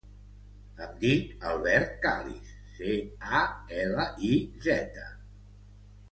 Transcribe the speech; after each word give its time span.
Em 0.83 0.93
dic 1.01 1.43
Alberto 1.49 1.99
Caliz: 2.05 2.49
ce, 2.77 2.95
a, 3.41 3.41
ela, 3.83 4.07
i, 4.31 4.31
zeta. 4.69 5.05